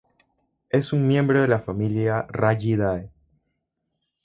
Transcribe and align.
Es 0.71 0.93
un 0.93 1.07
miembro 1.07 1.41
de 1.43 1.47
la 1.47 1.59
familia 1.59 2.25
Rallidae. 2.27 3.11